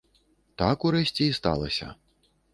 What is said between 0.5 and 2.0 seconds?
Так урэшце і сталася.